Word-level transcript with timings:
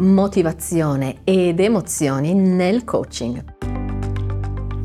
motivazione 0.00 1.18
ed 1.24 1.60
emozioni 1.60 2.32
nel 2.32 2.84
coaching. 2.84 3.44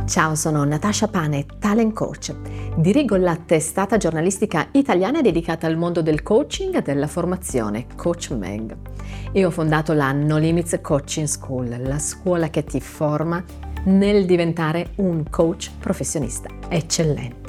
Ciao, 0.06 0.36
sono 0.36 0.64
Natasha 0.66 1.08
Pane, 1.08 1.46
talent 1.58 1.94
coach. 1.94 2.36
Dirigo 2.76 3.16
la 3.16 3.36
testata 3.38 3.98
giornalistica 3.98 4.68
italiana 4.72 5.22
dedicata 5.22 5.68
al 5.68 5.78
mondo 5.78 6.02
del 6.02 6.22
coaching 6.22 6.76
e 6.76 6.82
della 6.82 7.08
formazione 7.08 7.88
Coach 7.96 8.32
Meg. 8.32 8.76
E 9.32 9.46
ho 9.46 9.52
fondato 9.52 9.94
la 9.94 10.12
No 10.12 10.38
Limits 10.38 10.80
Coaching 10.82 11.28
School, 11.28 11.82
la 11.82 11.98
scuola 11.98 12.50
che 12.50 12.64
ti 12.66 12.82
forma 12.82 13.44
nel 13.86 14.26
diventare 14.26 14.92
un 14.98 15.24
coach 15.30 15.72
professionista 15.80 16.50
eccellente. 16.68 17.45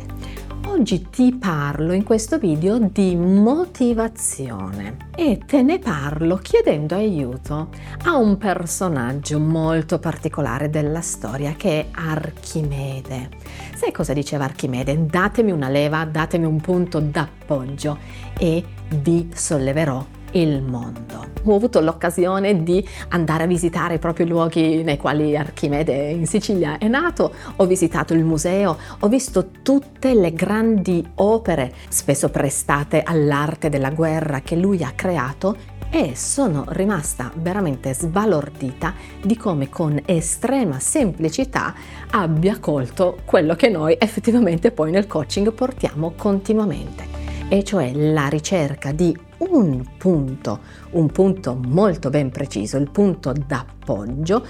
Oggi 0.67 1.09
ti 1.11 1.33
parlo 1.33 1.93
in 1.93 2.03
questo 2.03 2.39
video 2.39 2.79
di 2.79 3.15
motivazione 3.15 5.09
e 5.15 5.41
te 5.47 5.63
ne 5.63 5.79
parlo 5.79 6.37
chiedendo 6.37 6.97
aiuto 6.97 7.69
a 8.03 8.17
un 8.17 8.37
personaggio 8.37 9.39
molto 9.39 9.99
particolare 9.99 10.69
della 10.69 11.01
storia 11.01 11.55
che 11.57 11.81
è 11.81 11.87
Archimede. 11.93 13.31
Sai 13.75 13.93
cosa 13.93 14.13
diceva 14.13 14.45
Archimede? 14.45 15.07
Datemi 15.07 15.53
una 15.53 15.69
leva, 15.69 16.05
datemi 16.05 16.45
un 16.45 16.61
punto 16.61 17.01
d'appoggio 17.01 17.99
e 18.37 18.63
vi 18.89 19.31
solleverò 19.33 20.05
il 20.41 20.63
mondo. 20.63 21.35
Ho 21.45 21.55
avuto 21.55 21.81
l'occasione 21.81 22.63
di 22.63 22.87
andare 23.09 23.45
a 23.45 23.47
visitare 23.47 23.99
proprio 23.99 24.27
i 24.27 24.29
luoghi 24.29 24.83
nei 24.83 24.97
quali 24.97 25.37
Archimede 25.37 26.11
in 26.11 26.27
Sicilia 26.27 26.79
è 26.79 26.89
nato, 26.89 27.33
ho 27.57 27.67
visitato 27.67 28.15
il 28.15 28.25
museo, 28.25 28.77
ho 28.99 29.09
visto 29.09 29.49
tutte 29.63 30.13
le 30.15 30.33
grandi 30.33 31.07
opere, 31.17 31.73
spesso 31.89 32.31
prestate 32.31 33.03
all'arte 33.03 33.69
della 33.69 33.91
guerra 33.91 34.41
che 34.41 34.57
lui 34.57 34.83
ha 34.83 34.93
creato 34.95 35.75
e 35.89 36.17
sono 36.17 36.65
rimasta 36.69 37.31
veramente 37.37 37.95
sbalordita 37.95 38.93
di 39.23 39.37
come 39.37 39.69
con 39.69 40.03
estrema 40.05 40.81
semplicità 40.81 41.75
abbia 42.11 42.59
colto 42.59 43.19
quello 43.25 43.55
che 43.55 43.69
noi 43.69 43.97
effettivamente 43.99 44.73
poi 44.73 44.91
nel 44.91 45.07
coaching 45.07 45.53
portiamo 45.53 46.13
continuamente 46.17 47.16
e 47.49 47.63
cioè 47.63 47.93
la 47.93 48.29
ricerca 48.29 48.93
di 48.93 49.17
un 49.39 49.85
punto, 49.97 50.61
un 50.93 51.07
punto 51.09 51.59
molto 51.67 52.11
ben 52.11 52.31
preciso, 52.31 52.77
il 52.77 52.91
punto 52.91 53.33
d'appoggio 53.33 54.45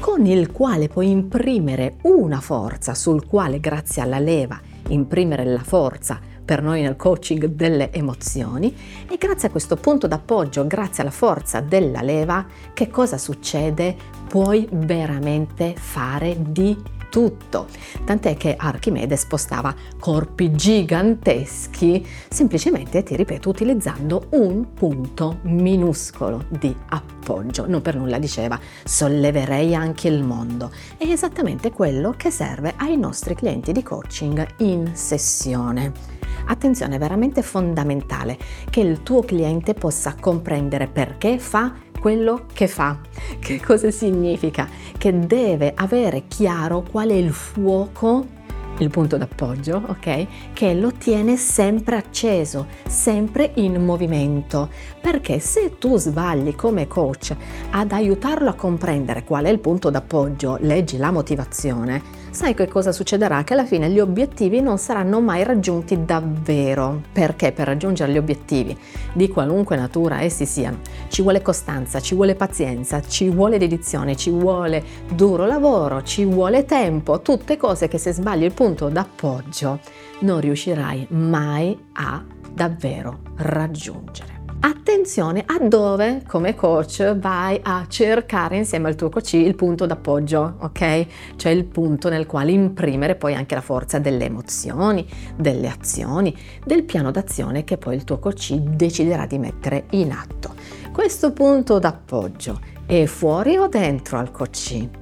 con 0.00 0.24
il 0.24 0.50
quale 0.50 0.88
puoi 0.88 1.10
imprimere 1.10 1.96
una 2.02 2.40
forza 2.40 2.94
sul 2.94 3.26
quale 3.26 3.60
grazie 3.60 4.02
alla 4.02 4.18
leva 4.18 4.58
imprimere 4.88 5.44
la 5.44 5.62
forza 5.62 6.18
per 6.44 6.62
noi 6.62 6.82
nel 6.82 6.96
coaching 6.96 7.46
delle 7.46 7.92
emozioni 7.92 8.74
e 9.08 9.16
grazie 9.16 9.48
a 9.48 9.50
questo 9.50 9.76
punto 9.76 10.08
d'appoggio, 10.08 10.66
grazie 10.66 11.02
alla 11.02 11.12
forza 11.12 11.60
della 11.60 12.02
leva, 12.02 12.44
che 12.74 12.88
cosa 12.88 13.18
succede? 13.18 13.94
Puoi 14.26 14.66
veramente 14.72 15.74
fare 15.76 16.36
di 16.40 16.76
tutto, 17.10 17.66
tant'è 18.04 18.36
che 18.36 18.54
Archimede 18.56 19.16
spostava 19.16 19.74
corpi 19.98 20.52
giganteschi 20.52 22.06
semplicemente, 22.30 23.02
ti 23.02 23.16
ripeto, 23.16 23.50
utilizzando 23.50 24.28
un 24.30 24.72
punto 24.72 25.40
minuscolo 25.42 26.46
di 26.48 26.74
appoggio. 26.88 27.66
Non 27.68 27.82
per 27.82 27.96
nulla 27.96 28.18
diceva 28.18 28.58
solleverei 28.84 29.74
anche 29.74 30.08
il 30.08 30.22
mondo. 30.22 30.70
È 30.96 31.04
esattamente 31.04 31.70
quello 31.72 32.14
che 32.16 32.30
serve 32.30 32.72
ai 32.76 32.96
nostri 32.96 33.34
clienti 33.34 33.72
di 33.72 33.82
coaching 33.82 34.46
in 34.58 34.92
sessione. 34.94 35.92
Attenzione, 36.46 36.96
è 36.96 36.98
veramente 36.98 37.42
fondamentale 37.42 38.38
che 38.70 38.80
il 38.80 39.02
tuo 39.02 39.22
cliente 39.22 39.74
possa 39.74 40.14
comprendere 40.18 40.88
perché 40.88 41.38
fa 41.38 41.72
quello 42.00 42.46
che 42.52 42.66
fa. 42.66 42.98
Che 43.38 43.60
cosa 43.60 43.90
significa? 43.90 44.68
Che 44.98 45.26
deve 45.26 45.72
avere 45.74 46.24
chiaro 46.26 46.82
qual 46.82 47.10
è 47.10 47.14
il 47.14 47.32
fuoco 47.32 48.38
il 48.78 48.90
punto 48.90 49.16
d'appoggio, 49.18 49.82
ok? 49.88 50.26
Che 50.52 50.74
lo 50.74 50.92
tiene 50.92 51.36
sempre 51.36 51.96
acceso, 51.96 52.66
sempre 52.86 53.52
in 53.56 53.84
movimento. 53.84 54.70
Perché 55.00 55.38
se 55.38 55.76
tu 55.78 55.98
sbagli 55.98 56.54
come 56.54 56.86
coach 56.86 57.34
ad 57.70 57.92
aiutarlo 57.92 58.48
a 58.48 58.54
comprendere 58.54 59.24
qual 59.24 59.44
è 59.44 59.50
il 59.50 59.60
punto 59.60 59.90
d'appoggio, 59.90 60.56
leggi 60.60 60.96
la 60.96 61.10
motivazione, 61.10 62.02
sai 62.30 62.54
che 62.54 62.68
cosa 62.68 62.92
succederà? 62.92 63.44
Che 63.44 63.52
alla 63.52 63.64
fine 63.64 63.90
gli 63.90 63.98
obiettivi 63.98 64.60
non 64.60 64.78
saranno 64.78 65.20
mai 65.20 65.44
raggiunti 65.44 66.04
davvero. 66.04 67.02
Perché 67.12 67.52
per 67.52 67.66
raggiungere 67.66 68.12
gli 68.12 68.18
obiettivi 68.18 68.76
di 69.12 69.28
qualunque 69.28 69.76
natura 69.76 70.22
essi 70.22 70.46
siano, 70.46 70.78
ci 71.08 71.22
vuole 71.22 71.42
costanza, 71.42 72.00
ci 72.00 72.14
vuole 72.14 72.34
pazienza, 72.34 73.00
ci 73.00 73.28
vuole 73.28 73.58
dedizione, 73.58 74.16
ci 74.16 74.30
vuole 74.30 74.82
duro 75.12 75.46
lavoro, 75.46 76.02
ci 76.02 76.24
vuole 76.24 76.64
tempo, 76.64 77.20
tutte 77.20 77.56
cose 77.56 77.88
che 77.88 77.98
se 77.98 78.12
sbagli 78.12 78.44
il 78.44 78.52
punto 78.52 78.88
d'appoggio 78.88 79.80
non 80.20 80.40
riuscirai 80.40 81.06
mai 81.10 81.78
a 81.92 82.24
davvero 82.52 83.20
raggiungere. 83.36 84.29
Attenzione 84.62 85.42
a 85.46 85.58
dove 85.58 86.22
come 86.26 86.54
coach 86.54 87.16
vai 87.16 87.58
a 87.62 87.86
cercare 87.88 88.58
insieme 88.58 88.88
al 88.88 88.94
tuo 88.94 89.08
coach 89.08 89.32
il 89.32 89.54
punto 89.54 89.86
d'appoggio, 89.86 90.56
ok? 90.58 91.06
Cioè 91.36 91.50
il 91.50 91.64
punto 91.64 92.10
nel 92.10 92.26
quale 92.26 92.50
imprimere 92.50 93.14
poi 93.16 93.34
anche 93.34 93.54
la 93.54 93.62
forza 93.62 93.98
delle 93.98 94.26
emozioni, 94.26 95.08
delle 95.34 95.68
azioni, 95.68 96.36
del 96.62 96.84
piano 96.84 97.10
d'azione 97.10 97.64
che 97.64 97.78
poi 97.78 97.94
il 97.94 98.04
tuo 98.04 98.18
coach 98.18 98.52
deciderà 98.52 99.24
di 99.24 99.38
mettere 99.38 99.86
in 99.92 100.12
atto. 100.12 100.54
Questo 100.92 101.32
punto 101.32 101.78
d'appoggio 101.78 102.60
è 102.84 103.06
fuori 103.06 103.56
o 103.56 103.66
dentro 103.66 104.18
al 104.18 104.30
coach? 104.30 104.99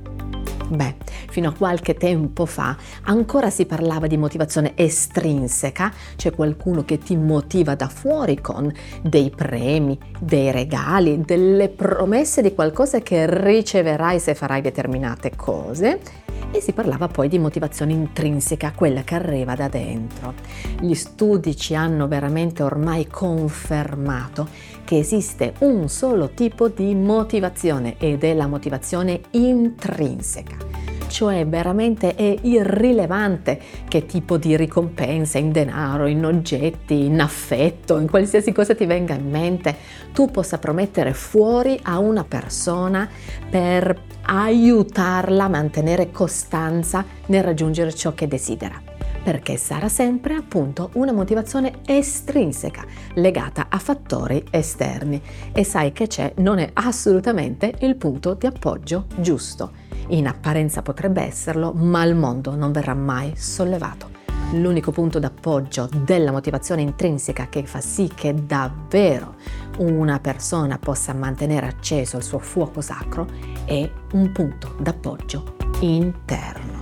Beh, 0.70 0.96
fino 1.30 1.48
a 1.48 1.54
qualche 1.54 1.94
tempo 1.94 2.44
fa 2.44 2.76
ancora 3.04 3.48
si 3.48 3.64
parlava 3.64 4.06
di 4.06 4.18
motivazione 4.18 4.72
estrinseca, 4.74 5.92
cioè 6.16 6.32
qualcuno 6.32 6.84
che 6.84 6.98
ti 6.98 7.16
motiva 7.16 7.74
da 7.74 7.88
fuori 7.88 8.40
con 8.40 8.70
dei 9.02 9.30
premi, 9.30 9.98
dei 10.20 10.50
regali, 10.50 11.22
delle 11.22 11.70
promesse 11.70 12.42
di 12.42 12.54
qualcosa 12.54 13.00
che 13.00 13.26
riceverai 13.28 14.20
se 14.20 14.34
farai 14.34 14.60
determinate 14.60 15.32
cose 15.34 16.26
e 16.58 16.60
si 16.60 16.72
parlava 16.72 17.06
poi 17.06 17.28
di 17.28 17.38
motivazione 17.38 17.92
intrinseca, 17.92 18.72
quella 18.74 19.02
che 19.02 19.14
arriva 19.14 19.54
da 19.54 19.68
dentro. 19.68 20.34
Gli 20.80 20.94
studi 20.94 21.56
ci 21.56 21.74
hanno 21.74 22.08
veramente 22.08 22.62
ormai 22.62 23.06
confermato 23.06 24.48
che 24.84 24.98
esiste 24.98 25.54
un 25.60 25.88
solo 25.88 26.30
tipo 26.30 26.68
di 26.68 26.94
motivazione 26.94 27.94
ed 27.98 28.24
è 28.24 28.34
la 28.34 28.46
motivazione 28.46 29.20
intrinseca 29.30 30.77
cioè 31.08 31.46
veramente 31.46 32.14
è 32.14 32.36
irrilevante 32.42 33.60
che 33.88 34.06
tipo 34.06 34.36
di 34.36 34.56
ricompensa 34.56 35.38
in 35.38 35.50
denaro, 35.50 36.06
in 36.06 36.24
oggetti, 36.24 37.06
in 37.06 37.20
affetto, 37.20 37.98
in 37.98 38.08
qualsiasi 38.08 38.52
cosa 38.52 38.74
ti 38.74 38.86
venga 38.86 39.14
in 39.14 39.28
mente, 39.28 39.76
tu 40.12 40.30
possa 40.30 40.58
promettere 40.58 41.12
fuori 41.14 41.78
a 41.82 41.98
una 41.98 42.24
persona 42.24 43.08
per 43.50 44.00
aiutarla 44.22 45.44
a 45.44 45.48
mantenere 45.48 46.10
costanza 46.10 47.04
nel 47.26 47.42
raggiungere 47.42 47.94
ciò 47.94 48.14
che 48.14 48.28
desidera 48.28 48.88
perché 49.22 49.58
sarà 49.58 49.90
sempre 49.90 50.34
appunto 50.34 50.88
una 50.94 51.12
motivazione 51.12 51.80
estrinseca 51.84 52.82
legata 53.14 53.66
a 53.68 53.78
fattori 53.78 54.42
esterni 54.50 55.20
e 55.52 55.64
sai 55.64 55.92
che 55.92 56.06
c'è 56.06 56.32
non 56.36 56.58
è 56.58 56.70
assolutamente 56.72 57.74
il 57.80 57.96
punto 57.96 58.32
di 58.32 58.46
appoggio 58.46 59.04
giusto. 59.16 59.87
In 60.08 60.26
apparenza 60.26 60.80
potrebbe 60.80 61.22
esserlo, 61.22 61.72
ma 61.72 62.02
il 62.04 62.14
mondo 62.14 62.54
non 62.54 62.72
verrà 62.72 62.94
mai 62.94 63.34
sollevato. 63.36 64.16
L'unico 64.52 64.90
punto 64.90 65.18
d'appoggio 65.18 65.88
della 65.92 66.32
motivazione 66.32 66.80
intrinseca 66.80 67.48
che 67.50 67.66
fa 67.66 67.82
sì 67.82 68.10
che 68.14 68.34
davvero 68.46 69.34
una 69.78 70.18
persona 70.20 70.78
possa 70.78 71.12
mantenere 71.12 71.66
acceso 71.66 72.16
il 72.16 72.22
suo 72.22 72.38
fuoco 72.38 72.80
sacro 72.80 73.26
è 73.66 73.88
un 74.12 74.32
punto 74.32 74.74
d'appoggio 74.78 75.56
interno. 75.80 76.80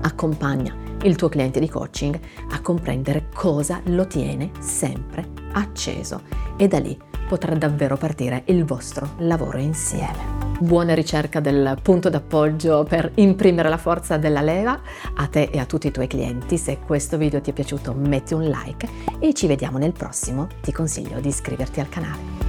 Accompagna 0.00 0.74
il 1.02 1.16
tuo 1.16 1.28
cliente 1.28 1.60
di 1.60 1.68
coaching 1.68 2.18
a 2.50 2.60
comprendere 2.62 3.28
cosa 3.34 3.82
lo 3.84 4.06
tiene 4.06 4.50
sempre 4.58 5.28
acceso 5.52 6.22
e 6.56 6.66
da 6.66 6.78
lì 6.78 6.98
potrà 7.28 7.54
davvero 7.54 7.98
partire 7.98 8.44
il 8.46 8.64
vostro 8.64 9.10
lavoro 9.18 9.58
insieme. 9.58 10.37
Buona 10.60 10.92
ricerca 10.92 11.38
del 11.38 11.78
punto 11.80 12.10
d'appoggio 12.10 12.82
per 12.82 13.12
imprimere 13.14 13.68
la 13.68 13.76
forza 13.76 14.16
della 14.16 14.40
leva 14.40 14.80
a 15.14 15.26
te 15.28 15.50
e 15.52 15.58
a 15.60 15.66
tutti 15.66 15.86
i 15.86 15.92
tuoi 15.92 16.08
clienti. 16.08 16.58
Se 16.58 16.80
questo 16.84 17.16
video 17.16 17.40
ti 17.40 17.50
è 17.50 17.52
piaciuto 17.52 17.94
metti 17.94 18.34
un 18.34 18.42
like 18.42 18.88
e 19.20 19.32
ci 19.34 19.46
vediamo 19.46 19.78
nel 19.78 19.92
prossimo. 19.92 20.48
Ti 20.60 20.72
consiglio 20.72 21.20
di 21.20 21.28
iscriverti 21.28 21.78
al 21.78 21.88
canale. 21.88 22.47